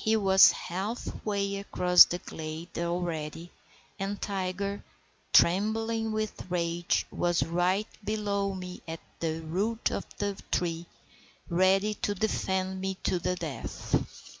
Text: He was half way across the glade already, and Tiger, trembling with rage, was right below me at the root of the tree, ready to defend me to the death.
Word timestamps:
He 0.00 0.16
was 0.16 0.50
half 0.50 1.24
way 1.24 1.58
across 1.58 2.06
the 2.06 2.18
glade 2.18 2.76
already, 2.76 3.52
and 4.00 4.20
Tiger, 4.20 4.82
trembling 5.32 6.10
with 6.10 6.50
rage, 6.50 7.06
was 7.12 7.44
right 7.44 7.86
below 8.02 8.52
me 8.52 8.82
at 8.88 8.98
the 9.20 9.42
root 9.42 9.92
of 9.92 10.04
the 10.18 10.36
tree, 10.50 10.86
ready 11.48 11.94
to 11.94 12.16
defend 12.16 12.80
me 12.80 12.96
to 13.04 13.20
the 13.20 13.36
death. 13.36 14.40